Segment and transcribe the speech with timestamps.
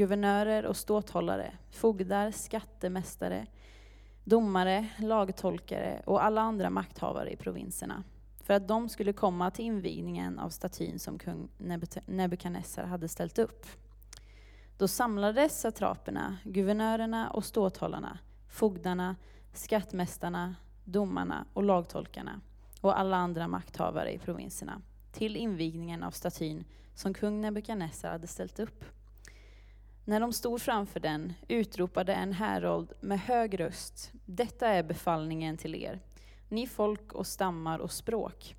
[0.00, 3.46] guvernörer och ståthållare, fogdar, skattemästare,
[4.24, 8.02] domare, lagtolkare och alla andra makthavare i provinserna
[8.42, 11.48] för att de skulle komma till invigningen av statyn som kung
[12.06, 13.66] Nebukadnessar hade ställt upp.
[14.78, 19.16] Då samlades satraperna, guvernörerna och ståthållarna, fogdarna,
[19.52, 20.54] skattmästarna,
[20.84, 22.40] domarna och lagtolkarna
[22.80, 24.82] och alla andra makthavare i provinserna
[25.12, 26.64] till invigningen av statyn
[26.94, 28.84] som kung Nebukadnessar hade ställt upp.
[30.10, 35.74] När de stod framför den utropade en härold med hög röst, detta är befallningen till
[35.74, 36.00] er,
[36.48, 38.56] ni folk och stammar och språk.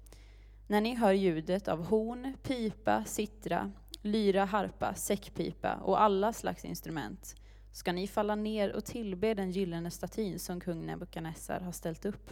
[0.68, 7.36] När ni hör ljudet av horn, pipa, sittra, lyra, harpa, säckpipa och alla slags instrument
[7.72, 12.32] ska ni falla ner och tillbe den gyllene statyn som kung Nebukadnessar har ställt upp.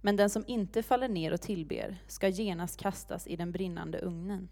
[0.00, 4.48] Men den som inte faller ner och tillber ska genast kastas i den brinnande ugnen.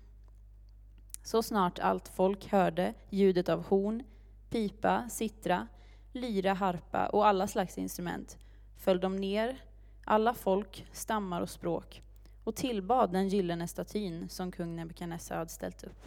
[1.23, 4.03] Så snart allt folk hörde ljudet av horn,
[4.51, 5.67] pipa, sittra,
[6.13, 8.39] lyra, harpa och alla slags instrument
[8.77, 9.63] föll de ner,
[10.05, 12.03] alla folk, stammar och språk,
[12.45, 16.07] och tillbad den gyllene statyn som kung Nebukadnessar hade ställt upp.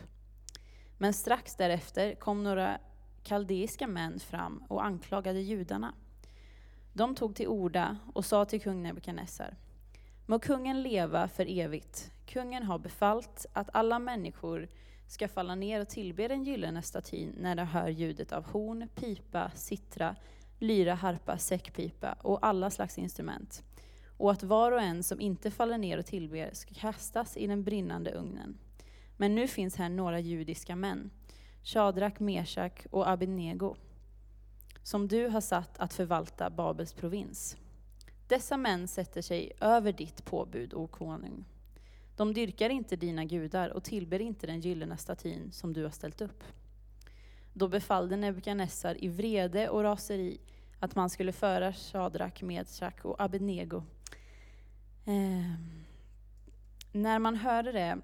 [0.97, 2.79] Men strax därefter kom några
[3.23, 5.93] kaldeiska män fram och anklagade judarna.
[6.93, 9.55] De tog till orda och sa till kung Nebukadnessar,
[10.25, 12.11] må kungen leva för evigt.
[12.25, 14.67] Kungen har befallt att alla människor
[15.07, 19.51] ska falla ner och tillbe den gyllene statyn när de hör ljudet av horn, pipa,
[19.55, 20.15] sittra,
[20.59, 23.63] lyra, harpa, säckpipa och alla slags instrument.
[24.17, 27.63] Och att var och en som inte faller ner och tillber ska kastas i den
[27.63, 28.57] brinnande ugnen.
[29.17, 31.11] Men nu finns här några judiska män,
[31.63, 33.75] Shadrak, Meshak och Abednego,
[34.83, 37.57] som du har satt att förvalta Babels provins.
[38.27, 41.45] Dessa män sätter sig över ditt påbud, o konung.
[42.15, 46.21] De dyrkar inte dina gudar och tillber inte den gyllene statyn som du har ställt
[46.21, 46.43] upp.
[47.53, 50.39] Då befallde Nebukadnessar i vrede och raseri
[50.79, 53.83] att man skulle föra Shadrak, Meshach och Abednego.
[55.05, 55.53] Eh,
[56.91, 57.97] när man hörde det,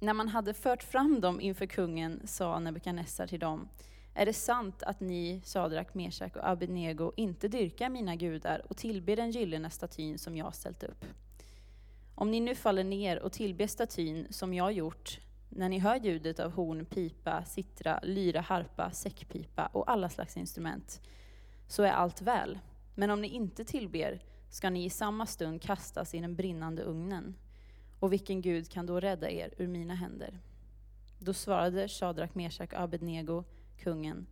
[0.00, 3.68] när man hade fört fram dem inför kungen, sa Nebukadnessar till dem,
[4.14, 9.16] är det sant att ni, Sadrak, Meshach och Abednego, inte dyrkar mina gudar och tillber
[9.16, 11.04] den gyllene statyn som jag ställt upp?
[12.18, 16.40] Om ni nu faller ner och tillber statyn som jag gjort, när ni hör ljudet
[16.40, 21.00] av horn, pipa, sittra, lyra, harpa, säckpipa och alla slags instrument,
[21.66, 22.58] så är allt väl.
[22.94, 27.34] Men om ni inte tillber ska ni i samma stund kastas i den brinnande ugnen.
[28.00, 30.38] Och vilken Gud kan då rädda er ur mina händer?
[31.18, 33.44] Då svarade Shadrak, Meshach och Abednego
[33.78, 34.26] kungen,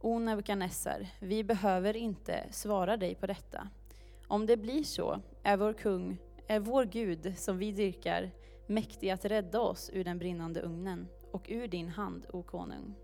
[0.00, 3.68] O Nebukadnessar, vi behöver inte svara dig på detta.
[4.28, 8.30] Om det blir så är vår kung är vår Gud, som vi dyrkar,
[8.66, 12.94] mäktig att rädda oss ur den brinnande ugnen och ur din hand, o konung.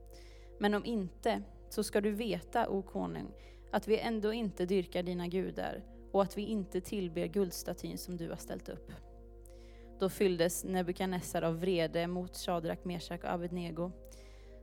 [0.58, 3.34] Men om inte, så ska du veta, o konung,
[3.70, 8.28] att vi ändå inte dyrkar dina gudar och att vi inte tillber guldstatyn som du
[8.28, 8.92] har ställt upp.
[9.98, 13.90] Då fylldes Nebukadnessar av vrede mot Shadrak, Meshach och Abednego,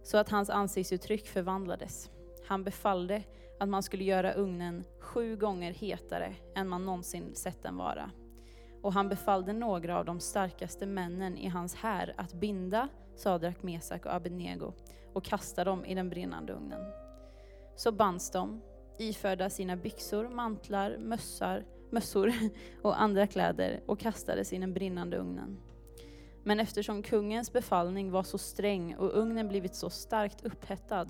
[0.03, 2.09] så att hans ansiktsuttryck förvandlades.
[2.47, 3.23] Han befallde
[3.59, 8.11] att man skulle göra ugnen sju gånger hetare än man någonsin sett den vara
[8.81, 14.05] och han befallde några av de starkaste männen i hans här att binda Sadrak, Mesak
[14.05, 14.73] och Abednego
[15.13, 16.81] och kasta dem i den brinnande ugnen.
[17.75, 18.61] Så bands de,
[18.97, 22.33] iförda sina byxor, mantlar, mössar, mössor
[22.81, 25.57] och andra kläder och kastades i den brinnande ugnen.
[26.43, 31.07] Men eftersom kungens befallning var så sträng och ugnen blivit så starkt upphettad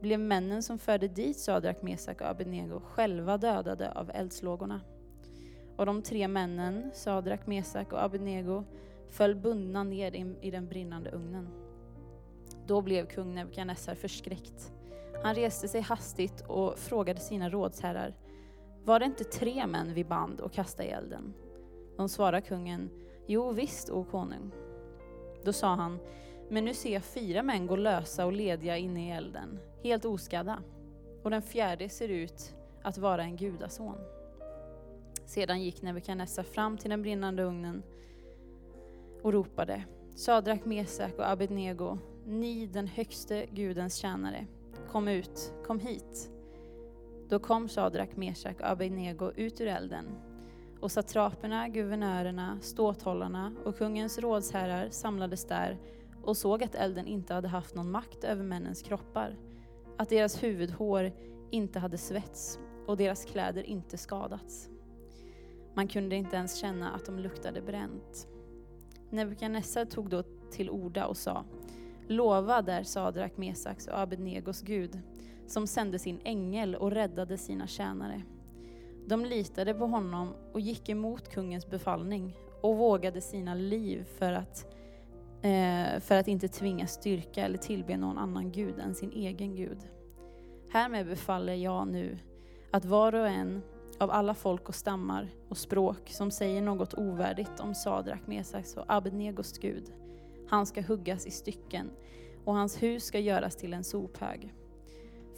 [0.00, 4.80] blev männen som förde dit Sadrak, Mesak och Abednego själva dödade av eldslågorna.
[5.76, 8.64] Och de tre männen, Sadrak, Mesak och Abednego,
[9.10, 11.48] föll bundna ner i den brinnande ugnen.
[12.66, 14.72] Då blev kung Nebukadnessar förskräckt.
[15.22, 18.14] Han reste sig hastigt och frågade sina rådsherrar,
[18.84, 21.34] var det inte tre män vi band och kastade i elden?
[21.96, 22.90] De svarade kungen,
[23.26, 24.50] jo visst, o konung.
[25.44, 25.98] Då sa han,
[26.50, 30.62] men nu ser jag fyra män gå lösa och lediga inne i elden, helt oskadda,
[31.22, 33.98] och den fjärde ser ut att vara en gudason.
[35.26, 37.82] Sedan gick Nebukadnessar fram till den brinnande ugnen
[39.22, 39.84] och ropade
[40.14, 44.46] Sadrak, Mesak och Abednego, ni den högste Gudens tjänare,
[44.90, 46.30] kom ut, kom hit.
[47.28, 50.04] Då kom Sadrak, Mesak och Abednego ut ur elden
[50.80, 55.78] och satraperna, guvernörerna, ståthållarna och kungens rådsherrar samlades där
[56.22, 59.36] och såg att elden inte hade haft någon makt över männens kroppar,
[59.96, 61.12] att deras huvudhår
[61.50, 64.70] inte hade svets och deras kläder inte skadats.
[65.76, 68.28] Man kunde inte ens känna att de luktade bränt.
[69.10, 71.44] Nebukadnessar tog då till orda och sa
[72.08, 75.00] Lovad är Sadrak, Mesaks och Abednegos Gud,
[75.46, 78.22] som sände sin ängel och räddade sina tjänare.
[79.06, 84.66] De litade på honom och gick emot kungens befallning och vågade sina liv för att,
[85.42, 89.78] eh, för att inte tvingas styrka eller tillbe någon annan gud än sin egen Gud.
[90.72, 92.18] Härmed befaller jag nu
[92.70, 93.62] att var och en
[93.98, 98.84] av alla folk och stammar och språk som säger något ovärdigt om Sadrak, Mesaks och
[98.88, 99.92] Abednegos Gud,
[100.48, 101.90] han ska huggas i stycken
[102.44, 104.54] och hans hus ska göras till en sophög.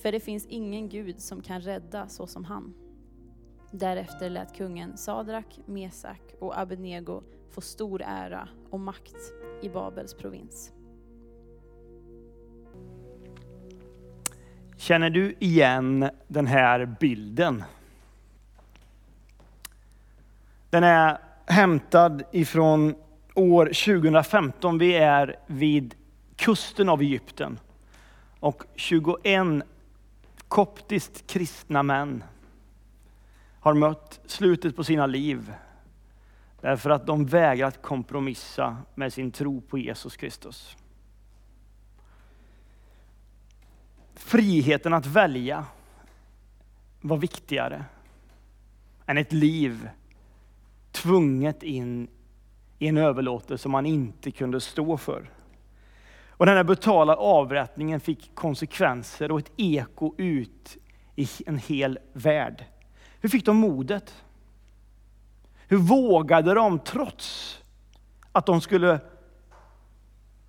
[0.02, 2.74] För det finns ingen Gud som kan rädda så som han.
[3.70, 9.16] Därefter lät kungen Sadrak, Mesak och Abednego få stor ära och makt
[9.62, 10.72] i Babels provins.
[14.76, 17.64] Känner du igen den här bilden?
[20.70, 22.94] Den är hämtad ifrån
[23.34, 24.78] år 2015.
[24.78, 25.94] Vi är vid
[26.36, 27.58] kusten av Egypten.
[28.40, 29.62] Och 21
[30.48, 32.24] koptiskt kristna män
[33.60, 35.52] har mött slutet på sina liv
[36.60, 40.76] därför att de vägrat kompromissa med sin tro på Jesus Kristus.
[44.14, 45.64] Friheten att välja
[47.00, 47.84] var viktigare
[49.06, 49.88] än ett liv
[51.02, 52.08] tvunget in
[52.78, 55.30] i en överlåtelse som man inte kunde stå för.
[56.30, 60.76] Och den här brutala avrättningen fick konsekvenser och ett eko ut
[61.16, 62.64] i en hel värld.
[63.20, 64.24] Hur fick de modet?
[65.68, 67.58] Hur vågade de trots
[68.32, 69.00] att de skulle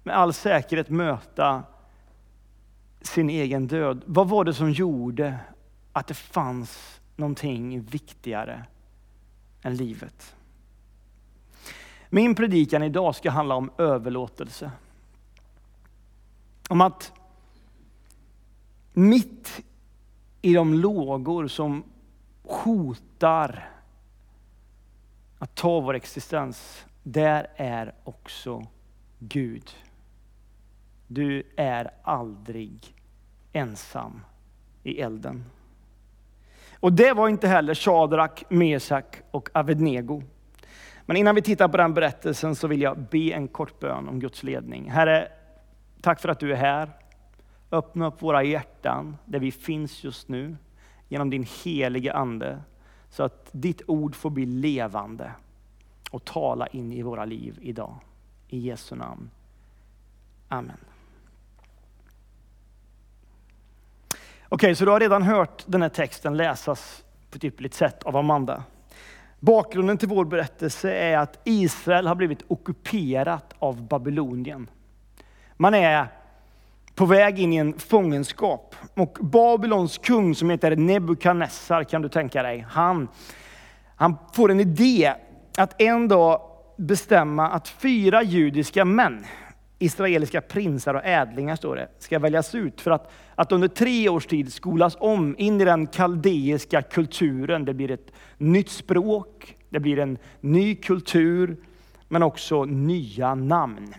[0.04, 1.64] med all säkerhet möta
[3.02, 4.02] sin egen död?
[4.06, 5.38] Vad var det som gjorde
[5.94, 8.66] att det fanns någonting viktigare
[9.62, 10.36] än livet?
[12.10, 14.72] Min predikan idag ska handla om överlåtelse.
[16.70, 17.14] Om att
[18.94, 19.62] mitt
[20.42, 21.84] i de lågor som
[22.44, 23.70] hotar
[25.40, 28.68] att ta vår existens, där är också
[29.20, 29.72] Gud.
[31.08, 32.96] Du är aldrig
[33.54, 34.22] ensam
[34.84, 35.46] i elden.
[36.80, 40.24] Och det var inte heller Shadrak, Mesak och Avednego.
[41.10, 44.20] Men innan vi tittar på den berättelsen så vill jag be en kort bön om
[44.20, 44.92] Guds ledning.
[44.92, 45.28] Herre,
[46.02, 46.90] tack för att du är här.
[47.72, 50.58] Öppna upp våra hjärtan där vi finns just nu
[51.08, 52.60] genom din helige Ande
[53.10, 55.32] så att ditt ord får bli levande
[56.12, 57.96] och tala in i våra liv idag.
[58.48, 59.30] I Jesu namn.
[60.48, 60.78] Amen.
[64.50, 68.18] Okej, så du har redan hört den här texten läsas på ett ypperligt sätt av
[68.18, 68.64] Amanda.
[69.40, 74.70] Bakgrunden till vår berättelse är att Israel har blivit ockuperat av Babylonien.
[75.58, 76.08] Man är
[76.96, 78.76] på väg in i en fångenskap.
[78.96, 83.08] Och Babylons kung som heter Nebukadnessar kan du tänka dig, han,
[83.96, 85.14] han får en idé
[85.58, 86.42] att en dag
[86.78, 89.26] bestämma att fyra judiska män,
[89.80, 94.26] israeliska prinsar och ädlingar står det, ska väljas ut för att, att under tre års
[94.26, 97.66] tid skolas om in i den kaldeiska kulturen.
[97.66, 101.58] Det blir ett nytt språk, det blir en ny kultur,
[102.08, 103.94] men också nya namn.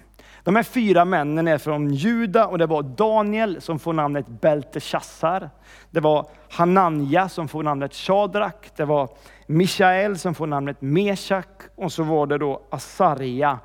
[0.44, 5.50] De här fyra männen är från Juda och det var Daniel som får namnet Belteshazzar.
[5.91, 8.71] Det var Hananja som får namnet Shadrak.
[8.76, 9.09] Det var
[9.47, 13.59] Mishael som får namnet Meshak och så var det då Asarja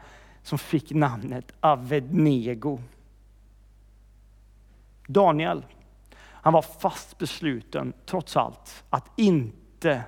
[0.45, 2.79] som fick namnet Avednego.
[5.07, 5.65] Daniel,
[6.17, 10.03] han var fast besluten trots allt att inte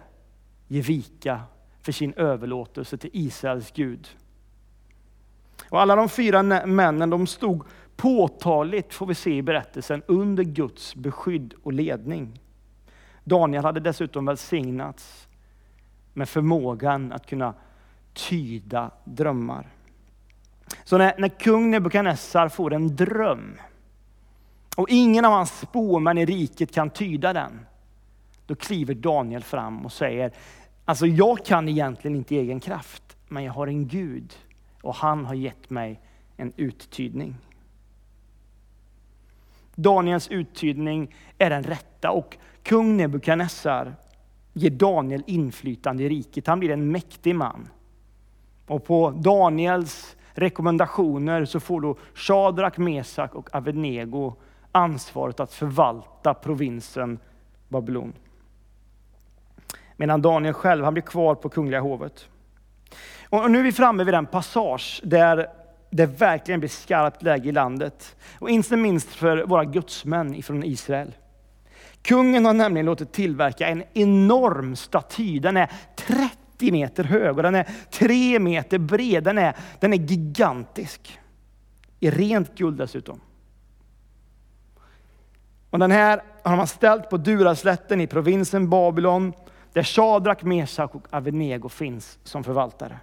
[0.67, 1.41] ge vika
[1.81, 4.07] för sin överlåtelse till Israels Gud.
[5.69, 7.63] Och alla de fyra männen de stod
[7.95, 12.39] påtagligt, får vi se i berättelsen, under Guds beskydd och ledning.
[13.23, 15.27] Daniel hade dessutom välsignats
[16.13, 17.53] med förmågan att kunna
[18.13, 19.76] tyda drömmar.
[20.87, 23.57] Så när, när kung Nebukadnessar får en dröm
[24.75, 27.65] och ingen av hans spåmän i riket kan tyda den,
[28.45, 30.31] då kliver Daniel fram och säger,
[30.85, 34.33] alltså jag kan egentligen inte i egen kraft, men jag har en Gud
[34.81, 36.01] och han har gett mig
[36.37, 37.35] en uttydning.
[39.75, 43.95] Daniels uttydning är den rätta och kung Nebukadnessar
[44.53, 46.47] ger Daniel inflytande i riket.
[46.47, 47.69] Han blir en mäktig man.
[48.67, 54.33] Och på Daniels rekommendationer så får då Shadrak, Mesak och Avednego
[54.71, 57.19] ansvaret att förvalta provinsen
[57.69, 58.13] Babylon.
[59.95, 62.27] Medan Daniel själv han blir kvar på kungliga hovet.
[63.29, 65.47] Och nu är vi framme vid den passage där
[65.89, 68.15] det verkligen blir skarpt läge i landet.
[68.39, 71.15] Och inte minst för våra gudsmän ifrån Israel.
[72.01, 75.39] Kungen har nämligen låtit tillverka en enorm staty.
[75.39, 79.23] Den är 30 meter hög och den är 3 meter bred.
[79.23, 81.19] Den är, den är gigantisk.
[81.99, 83.21] I rent guld dessutom.
[85.69, 89.33] Och den här har man ställt på Duraslätten i provinsen Babylon
[89.73, 92.99] där Shadrak, Mesak och Avenego finns som förvaltare.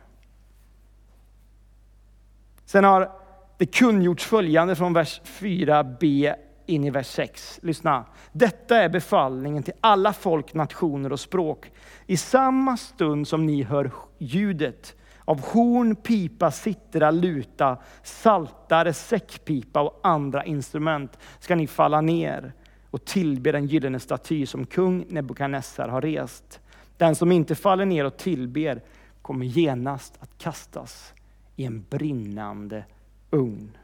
[2.64, 3.10] Sen har
[3.58, 6.34] det kungjorts följande från vers 4b
[6.66, 7.58] in i vers 6.
[7.62, 8.04] Lyssna.
[8.32, 11.70] Detta är befallningen till alla folk, nationer och språk.
[12.06, 20.00] I samma stund som ni hör ljudet av horn, pipa, sittra, luta, saltare, säckpipa och
[20.02, 22.52] andra instrument ska ni falla ner
[22.90, 26.60] och tillbe den gyllene staty som kung Nebukadnessar har rest.
[26.96, 28.82] Den som inte faller ner och tillber
[29.22, 31.14] kommer genast att kastas
[31.56, 32.84] i en brinnande
[33.30, 33.76] ugn.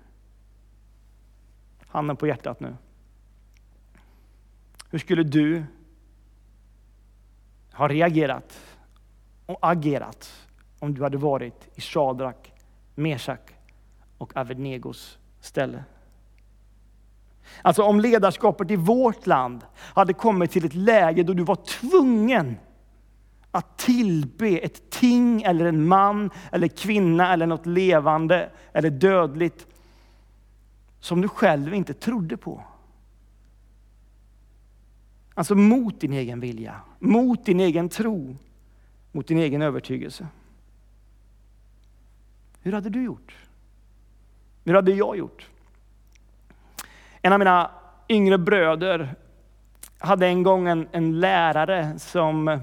[1.91, 2.77] Handen på hjärtat nu.
[4.91, 5.65] Hur skulle du
[7.73, 8.61] ha reagerat
[9.47, 12.53] och agerat om du hade varit i Shadrak,
[12.95, 13.55] Mesak
[14.19, 15.85] och Avednegos ställe?
[17.63, 22.57] Alltså om ledarskapet i vårt land hade kommit till ett läge då du var tvungen
[23.51, 29.67] att tillbe ett ting eller en man eller kvinna eller något levande eller dödligt
[31.01, 32.65] som du själv inte trodde på.
[35.35, 38.37] Alltså mot din egen vilja, mot din egen tro,
[39.13, 40.27] mot din egen övertygelse.
[42.63, 43.37] Hur hade du gjort?
[44.65, 45.47] Hur hade jag gjort?
[47.23, 47.71] En av mina
[48.09, 49.15] yngre bröder
[49.99, 52.61] hade en gång en, en lärare som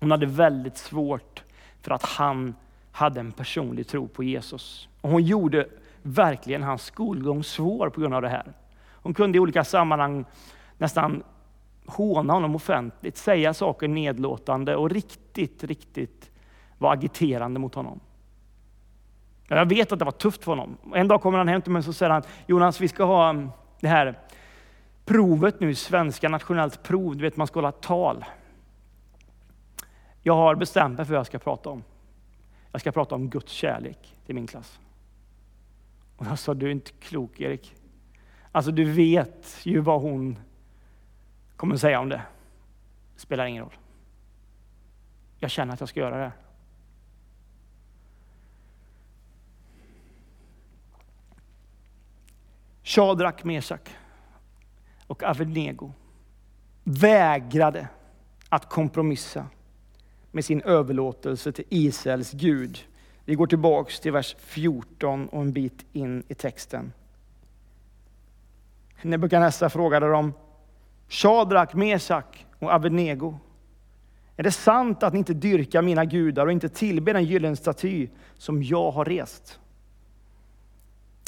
[0.00, 1.42] hon hade väldigt svårt
[1.82, 2.54] för att han
[2.92, 4.88] hade en personlig tro på Jesus.
[5.00, 5.68] Och hon gjorde
[6.02, 8.52] verkligen hans skolgång svår på grund av det här.
[8.92, 10.24] Hon kunde i olika sammanhang
[10.78, 11.22] nästan
[11.86, 16.30] håna honom offentligt, säga saker nedlåtande och riktigt, riktigt
[16.78, 18.00] vara agiterande mot honom.
[19.48, 20.76] Jag vet att det var tufft för honom.
[20.94, 23.50] En dag kommer han hem till mig och säger han, Jonas vi ska ha mm,
[23.80, 24.18] det här
[25.04, 28.24] provet nu, svenska nationellt prov, du vet man ska hålla tal.
[30.22, 31.82] Jag har bestämt mig för vad jag ska prata om.
[32.72, 34.78] Jag ska prata om Guds kärlek till min klass.
[36.18, 37.74] Och jag sa, du är inte klok Erik.
[38.52, 40.38] Alltså du vet ju vad hon
[41.56, 42.22] kommer säga om det.
[43.16, 43.76] Spelar ingen roll.
[45.38, 46.32] Jag känner att jag ska göra det.
[52.82, 53.90] Shadrak, Mesak
[55.06, 55.92] och Avednego
[56.84, 57.88] vägrade
[58.48, 59.46] att kompromissa
[60.30, 62.78] med sin överlåtelse till Israels Gud.
[63.28, 66.92] Vi går tillbaks till vers 14 och en bit in i texten.
[69.02, 70.32] Nebukadnessar frågade dem,
[71.08, 73.38] Shadrak, Mesak och Abednego.
[74.36, 78.08] Är det sant att ni inte dyrkar mina gudar och inte tillber den gyllene staty
[78.34, 79.60] som jag har rest?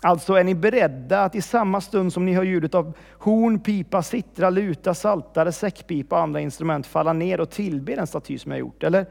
[0.03, 4.03] Alltså är ni beredda att i samma stund som ni hör ljudet av horn, pipa,
[4.03, 8.61] sittra, luta, saltare, säckpipa och andra instrument falla ner och tillbe den staty som jag
[8.61, 8.83] gjort?
[8.83, 9.07] Eller?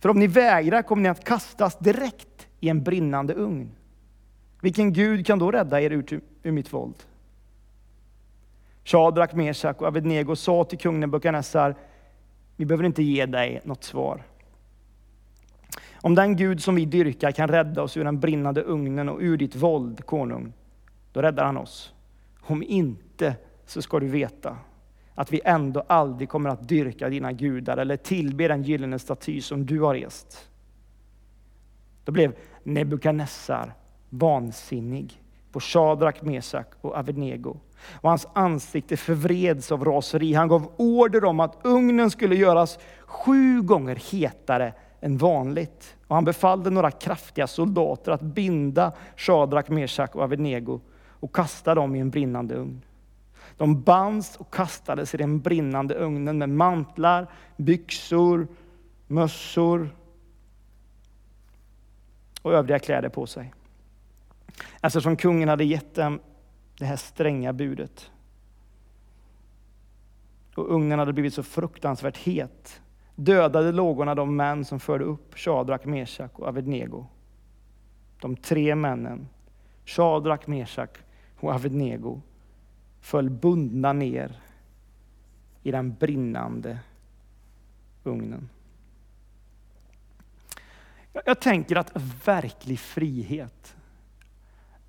[0.00, 3.70] För om ni vägrar kommer ni att kastas direkt i en brinnande ugn.
[4.60, 6.94] Vilken Gud kan då rädda er ur, ur mitt våld?
[8.84, 11.74] Shadrak, Meshak och Avednego sa till kung Nebukadnessar,
[12.56, 14.22] vi behöver inte ge dig något svar.
[15.94, 19.36] Om den Gud som vi dyrkar kan rädda oss ur den brinnande ugnen och ur
[19.36, 20.52] ditt våld, konung,
[21.12, 21.94] då räddar han oss.
[22.40, 24.56] Om inte så ska du veta
[25.14, 29.66] att vi ändå aldrig kommer att dyrka dina gudar eller tillbe den gyllene staty som
[29.66, 30.48] du har rest.
[32.04, 33.74] Då blev Nebukadnessar
[34.08, 37.56] vansinnig på Shadrak, Mesak och Avednego.
[38.00, 40.34] Och hans ansikte förvreds av raseri.
[40.34, 45.96] Han gav order om att ugnen skulle göras sju gånger hetare än vanligt.
[46.06, 50.80] Och han befallde några kraftiga soldater att binda Shadrak, Mesak och Avednego
[51.20, 52.82] och kasta dem i en brinnande ugn.
[53.60, 58.48] De bands och kastades i den brinnande ugnen med mantlar, byxor,
[59.06, 59.96] mössor
[62.42, 63.54] och övriga kläder på sig.
[64.82, 66.20] Eftersom kungen hade gett dem
[66.78, 68.10] det här stränga budet.
[70.54, 72.80] Och ugnen hade blivit så fruktansvärt het
[73.14, 77.06] dödade lågorna de män som förde upp Shadrak, Meshak och Avednego.
[78.20, 79.28] De tre männen,
[79.84, 80.98] Shadrak, Meshak
[81.40, 82.20] och Avednego,
[83.00, 84.40] föll bundna ner
[85.62, 86.78] i den brinnande
[88.04, 88.48] ugnen.
[91.24, 91.92] Jag tänker att
[92.24, 93.76] verklig frihet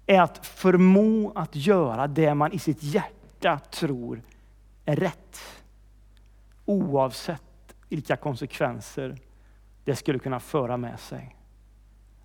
[0.06, 4.22] är att förmå att göra det man i sitt hjärta tror
[4.86, 5.40] är rätt.
[6.66, 7.42] Oavsett
[7.90, 9.18] vilka konsekvenser
[9.84, 11.36] det skulle kunna föra med sig.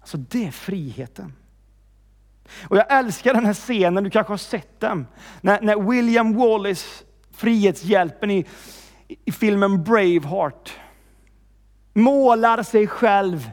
[0.01, 1.33] Alltså det är friheten.
[2.69, 5.07] Och jag älskar den här scenen, du kanske har sett den.
[5.41, 8.47] När, när William Wallace, Frihetshjälpen i,
[9.25, 10.73] i filmen Braveheart,
[11.93, 13.51] målar sig själv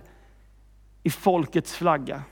[1.03, 2.23] i folkets flagga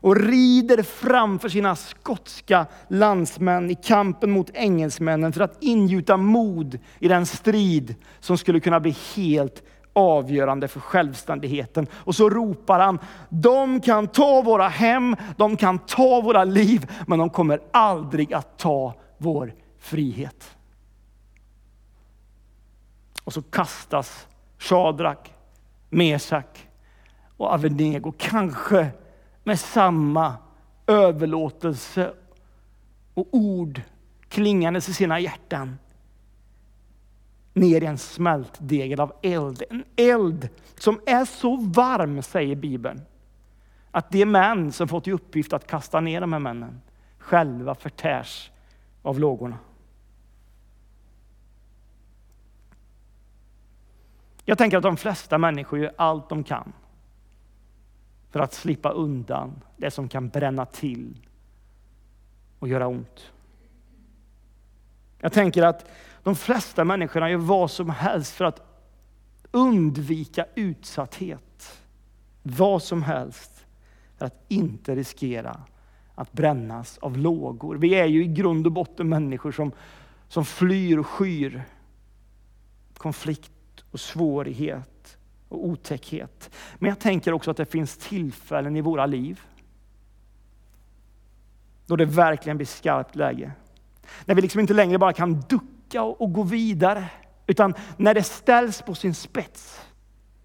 [0.00, 7.08] och rider framför sina skotska landsmän i kampen mot engelsmännen för att ingjuta mod i
[7.08, 11.86] den strid som skulle kunna bli helt avgörande för självständigheten.
[11.92, 17.18] Och så ropar han, de kan ta våra hem, de kan ta våra liv, men
[17.18, 20.56] de kommer aldrig att ta vår frihet.
[23.24, 24.26] Och så kastas
[24.58, 25.34] Shadrak,
[25.88, 26.68] Mesak
[27.36, 28.88] och Avenego, kanske
[29.44, 30.34] med samma
[30.86, 32.12] överlåtelse
[33.14, 33.82] och ord
[34.28, 35.78] klingandes i sina hjärtan
[37.60, 39.62] ner i en smältdegel av eld.
[39.70, 40.48] En eld
[40.78, 43.00] som är så varm, säger Bibeln,
[43.90, 46.80] att de män som fått i uppgift att kasta ner de här männen
[47.18, 48.50] själva förtärs
[49.02, 49.58] av lågorna.
[54.44, 56.72] Jag tänker att de flesta människor gör allt de kan
[58.30, 61.26] för att slippa undan det som kan bränna till
[62.58, 63.32] och göra ont.
[65.18, 65.90] Jag tänker att
[66.22, 68.60] de flesta människorna gör vad som helst för att
[69.50, 71.80] undvika utsatthet.
[72.42, 73.66] Vad som helst
[74.18, 75.60] för att inte riskera
[76.14, 77.76] att brännas av lågor.
[77.76, 79.72] Vi är ju i grund och botten människor som,
[80.28, 81.62] som flyr och skyr
[82.96, 86.50] konflikt och svårighet och otäckhet.
[86.78, 89.40] Men jag tänker också att det finns tillfällen i våra liv
[91.86, 93.52] då det verkligen blir skarpt läge.
[94.24, 97.04] När vi liksom inte längre bara kan ducka och gå vidare,
[97.46, 99.80] utan när det ställs på sin spets.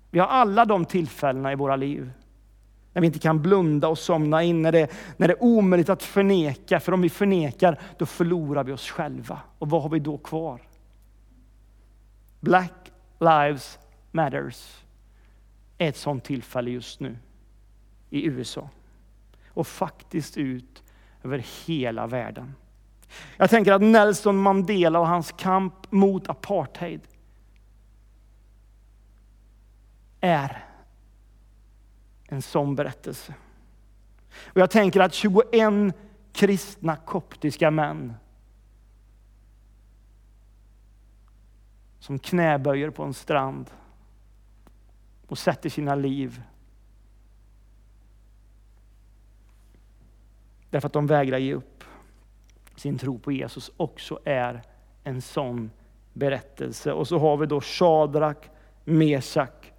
[0.10, 2.12] Vi har alla de tillfällena i våra liv.
[2.93, 6.03] När vi inte kan blunda och somna in, när det, när det är omöjligt att
[6.03, 6.79] förneka.
[6.79, 9.41] För om vi förnekar, då förlorar vi oss själva.
[9.60, 10.62] Och vad har vi då kvar?
[12.39, 13.79] Black Lives
[14.12, 14.84] Matters
[15.77, 17.17] är ett sådant tillfälle just nu
[18.10, 18.69] i USA.
[19.47, 20.84] Och faktiskt ut
[21.23, 22.53] över hela världen.
[23.37, 27.01] Jag tänker att Nelson Mandela och hans kamp mot apartheid
[30.21, 30.65] är
[32.27, 33.33] en sån berättelse.
[34.43, 35.95] Och jag tänker att 21
[36.33, 38.13] kristna koptiska män
[41.99, 43.69] som knäböjer på en strand
[45.27, 46.41] och sätter sina liv
[50.69, 51.83] därför att de vägrar ge upp
[52.75, 54.61] sin tro på Jesus också är
[55.03, 55.71] en sån
[56.13, 56.93] berättelse.
[56.93, 58.49] Och så har vi då Shadrak,
[58.83, 59.73] Mesak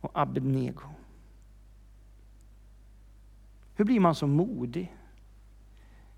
[0.00, 0.82] och Abednego.
[3.74, 4.96] Hur blir man så modig?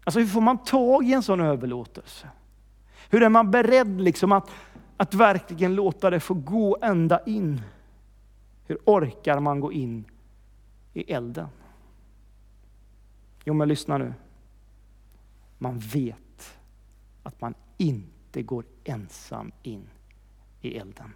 [0.05, 2.29] Alltså hur får man tag i en sån överlåtelse?
[3.11, 4.51] Hur är man beredd liksom att,
[4.97, 7.63] att verkligen låta det få gå ända in?
[8.67, 10.05] Hur orkar man gå in
[10.93, 11.49] i elden?
[13.45, 14.15] Jo, men lyssna nu.
[15.65, 16.57] Man vet
[17.23, 19.89] att man inte går ensam in
[20.61, 21.11] i elden.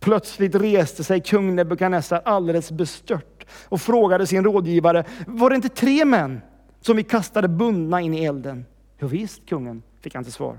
[0.00, 6.04] Plötsligt reste sig kung Nebukadnessar alldeles bestört och frågade sin rådgivare, var det inte tre
[6.04, 6.40] män
[6.80, 8.66] som vi kastade bundna in i elden?
[8.98, 10.58] Jo, visst, kungen, fick han till svar.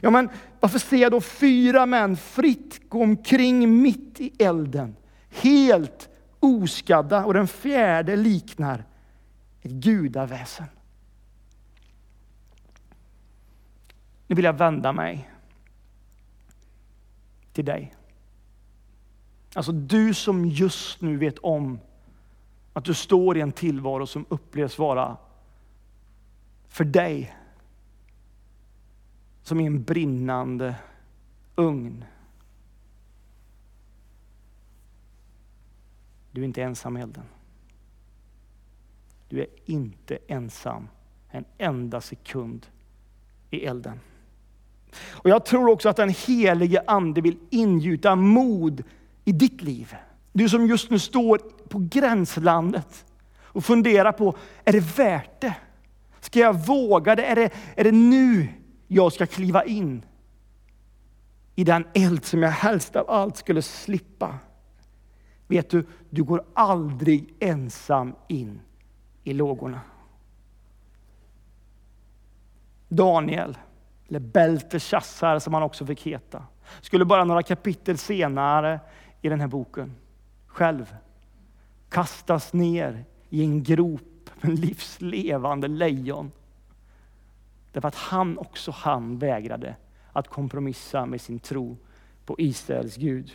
[0.00, 0.28] Ja, men
[0.60, 4.96] varför ser jag då fyra män fritt gå omkring mitt i elden,
[5.28, 6.08] helt
[6.40, 8.84] oskadda och den fjärde liknar
[9.62, 10.66] ett gudaväsen?
[14.26, 15.30] Nu vill jag vända mig
[17.52, 17.94] till dig.
[19.54, 21.78] Alltså du som just nu vet om
[22.72, 25.16] att du står i en tillvaro som upplevs vara
[26.68, 27.36] för dig
[29.42, 30.76] som i en brinnande
[31.56, 32.04] ugn.
[36.30, 37.24] Du är inte ensam i elden.
[39.28, 40.88] Du är inte ensam
[41.30, 42.66] en enda sekund
[43.50, 44.00] i elden.
[45.10, 48.82] Och Jag tror också att den helige Ande vill ingjuta mod
[49.24, 49.96] i ditt liv.
[50.32, 53.04] Du som just nu står på gränslandet
[53.42, 55.54] och funderar på, är det värt det?
[56.20, 57.24] Ska jag våga det?
[57.24, 58.48] Är det, är det nu
[58.88, 60.04] jag ska kliva in
[61.54, 64.38] i den eld som jag helst av allt skulle slippa?
[65.46, 68.60] Vet du, du går aldrig ensam in
[69.24, 69.80] i lågorna.
[72.88, 73.58] Daniel,
[74.08, 76.46] eller Belteshazzar som han också fick heta,
[76.80, 78.80] skulle bara några kapitel senare
[79.22, 79.94] i den här boken
[80.46, 80.96] själv
[81.88, 86.32] kastas ner i en grop med livslevande lejon.
[87.72, 89.76] Därför att han också han vägrade
[90.12, 91.76] att kompromissa med sin tro
[92.24, 93.32] på Israels Gud.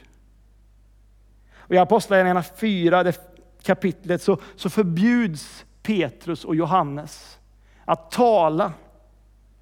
[1.54, 3.32] Och I Apostlagärningarna 4, det
[3.62, 7.40] kapitlet, så, så förbjuds Petrus och Johannes
[7.86, 8.74] att tala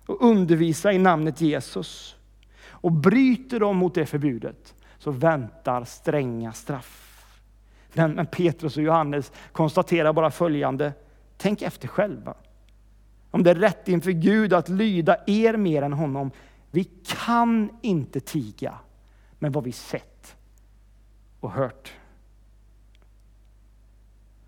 [0.10, 2.16] och undervisa i namnet Jesus.
[2.62, 7.26] Och bryter de mot det förbudet så väntar stränga straff.
[7.94, 10.94] Men Petrus och Johannes konstaterar bara följande.
[11.38, 12.34] Tänk efter själva.
[13.32, 16.32] Om det är rätt inför Gud att lyda er mer än honom.
[16.72, 16.84] Vi
[17.24, 18.80] kan inte tiga
[19.40, 20.36] med vad vi sett
[21.40, 21.94] och hört.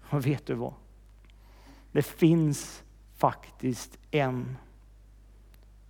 [0.09, 0.73] Och vet du vad?
[1.91, 2.83] Det finns
[3.17, 4.57] faktiskt en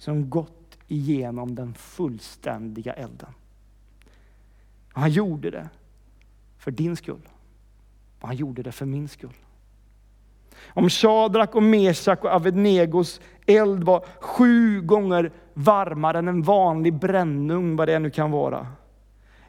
[0.02, 3.34] som gått igenom den fullständiga elden.
[4.94, 5.70] Han gjorde det
[6.58, 7.30] för din skull.
[8.20, 9.34] Och han gjorde det för min skull.
[10.68, 17.76] Om Shadrak och Mesak och Avednegos eld var sju gånger varmare än en vanlig brännugn,
[17.76, 18.68] vad det nu kan vara,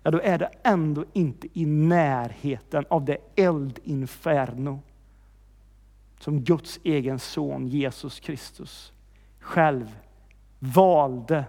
[0.03, 4.81] ja då är det ändå inte i närheten av det eldinferno
[6.19, 8.93] som Guds egen son Jesus Kristus
[9.41, 9.97] själv
[10.62, 11.44] valde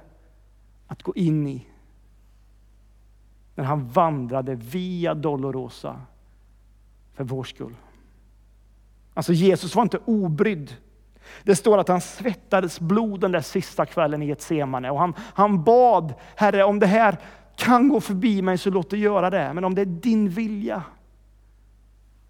[0.87, 1.67] att gå in i
[3.55, 6.01] när han vandrade via Dolorosa
[7.13, 7.75] för vår skull.
[9.13, 10.75] Alltså Jesus var inte obrydd.
[11.43, 15.63] Det står att han svettades blod den där sista kvällen i Getsemane och han, han
[15.63, 17.17] bad, Herre om det här
[17.55, 19.53] kan gå förbi mig så låt det göra det.
[19.53, 20.83] Men om det är din vilja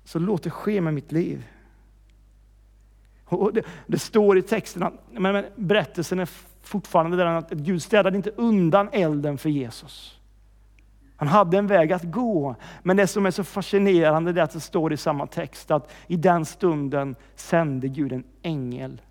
[0.04, 1.48] så låt det ske med mitt liv.
[3.26, 6.30] Och det, det står i texten att men, men, berättelsen är
[6.64, 10.20] fortfarande den att Gud städade inte undan elden för Jesus.
[11.16, 12.56] Han hade en väg att gå.
[12.82, 16.16] Men det som är så fascinerande är att det står i samma text att i
[16.16, 19.02] den stunden sände Gud en ängel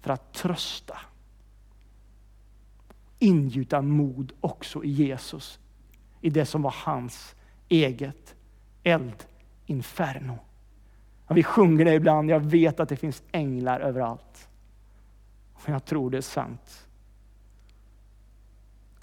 [0.00, 0.98] för att trösta.
[3.18, 5.58] Ingjuta mod också i Jesus.
[6.20, 7.34] I det som var hans
[7.68, 8.34] eget
[8.82, 10.38] eldinferno.
[11.28, 14.48] vi sjunger det ibland, jag vet att det finns änglar överallt.
[15.62, 16.88] Och jag tror det är sant.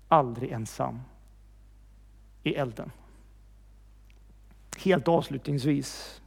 [0.07, 1.01] Aldrig ensam
[2.43, 2.91] i elden.
[4.77, 6.21] Helt avslutningsvis.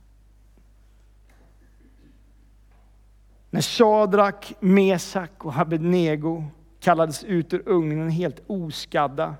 [3.51, 6.45] När Shadrak, Mesak och Abednego
[6.81, 9.35] kallades ut ur ugnen helt oskadda,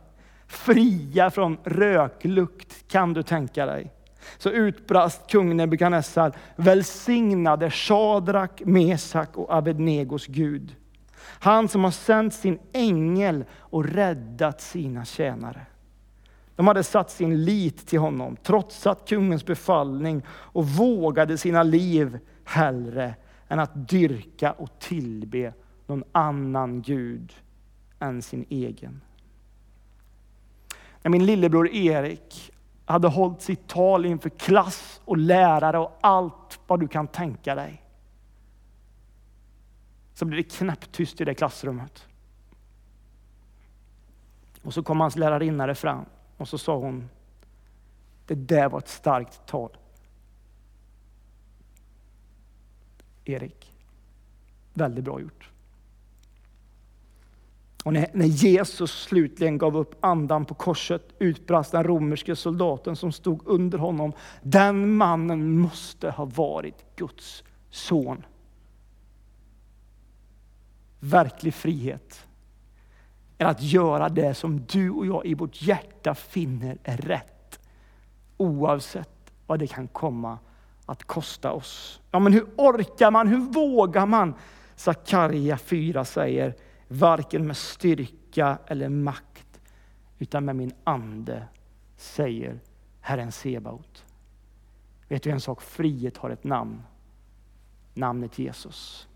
[0.47, 3.93] fria från röklukt, kan du tänka dig.
[4.39, 10.77] Så utbrast kung Nebukadnessar, välsignade Shadrak, Mesak och Abednegos Gud.
[11.23, 15.67] Han som har sänt sin ängel och räddat sina tjänare.
[16.57, 23.15] De hade satt sin lit till honom, trotsat kungens befallning och vågade sina liv hellre
[23.49, 25.53] än att dyrka och tillbe
[25.87, 27.33] någon annan Gud
[27.99, 29.01] än sin egen.
[31.03, 32.53] När min lillebror Erik
[32.91, 37.83] hade hållit sitt tal inför klass och lärare och allt vad du kan tänka dig,
[40.15, 42.09] så blev det knäpptyst i det klassrummet.
[44.63, 46.05] Och så kom hans lärarinnare fram
[46.37, 47.09] och så sa hon,
[48.27, 49.77] det där var ett starkt tal.
[53.25, 53.73] Erik,
[54.75, 55.50] väldigt bra gjort.
[57.85, 63.13] Och när, när, Jesus slutligen gav upp andan på korset utbrast den romerske soldaten som
[63.13, 64.13] stod under honom.
[64.43, 68.27] Den mannen måste ha varit Guds son.
[71.01, 72.27] Verklig frihet
[73.39, 77.61] är att göra det som du och jag i vårt hjärta finner är rätt.
[78.37, 80.39] Oavsett vad det kan komma
[80.87, 82.01] att kosta oss.
[82.11, 83.29] Ja, men hur orkar man?
[83.29, 84.35] Hur vågar man?
[84.77, 86.55] Sakarja 4 säger,
[86.93, 89.61] varken med styrka eller makt,
[90.19, 91.45] utan med min ande,
[91.97, 92.61] säger
[93.01, 94.05] Herren Sebaot.
[95.09, 95.63] Vet du en sak?
[95.63, 96.83] Frihet har ett namn.
[97.95, 99.09] Namnet Jesus.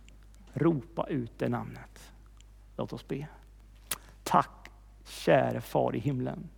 [0.52, 2.12] Ropa ut det namnet.
[2.76, 3.26] Låt oss be.
[4.22, 4.70] Tack
[5.04, 6.48] käre far i himlen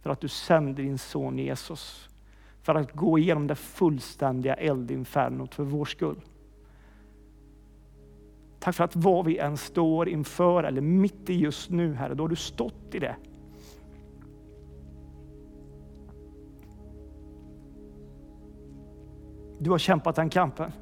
[0.00, 2.08] för att du sände din son Jesus
[2.62, 6.20] för att gå igenom det fullständiga eldinfernot för vår skull.
[8.68, 12.24] Tack för att vad vi än står inför eller mitt i just nu, Herre, då
[12.24, 13.16] har du stått i det.
[19.58, 20.72] Du har kämpat den kampen.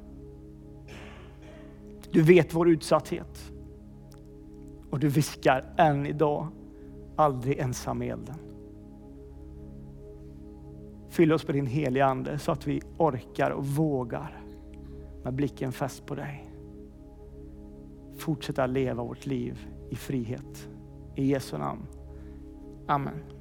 [2.10, 3.52] Du vet vår utsatthet.
[4.90, 6.48] Och du viskar än idag,
[7.16, 8.36] aldrig ensam i elden.
[11.08, 14.40] Fyll oss med din heliga Ande så att vi orkar och vågar
[15.24, 16.55] med blicken fäst på dig.
[18.16, 20.68] Fortsätta leva vårt liv i frihet.
[21.14, 21.86] I Jesu namn.
[22.86, 23.35] Amen.